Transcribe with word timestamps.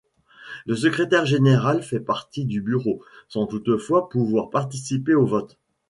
Le 0.65 0.75
Secrétaire 0.75 1.27
général 1.27 1.83
fait 1.83 1.99
partie 1.99 2.43
du 2.45 2.59
Bureau, 2.59 3.03
sans 3.29 3.45
toutefois 3.45 4.09
pouvoir 4.09 4.49
participer 4.49 5.13
aux 5.13 5.27
votes. 5.27 5.59